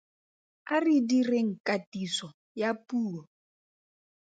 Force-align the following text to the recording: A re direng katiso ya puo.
A 0.73 0.75
re 0.85 0.97
direng 1.09 1.51
katiso 1.67 2.27
ya 2.59 2.69
puo. 2.87 3.21